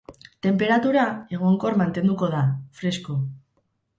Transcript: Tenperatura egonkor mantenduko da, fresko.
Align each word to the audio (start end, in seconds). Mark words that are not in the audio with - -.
Tenperatura 0.45 1.03
egonkor 1.37 1.77
mantenduko 1.83 2.31
da, 2.33 2.41
fresko. 2.79 3.21